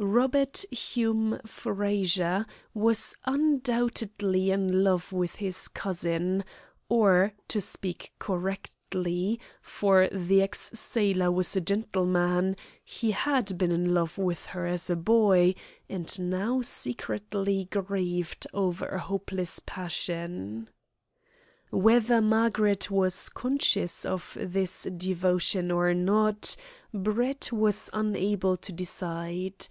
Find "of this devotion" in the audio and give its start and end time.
24.06-25.70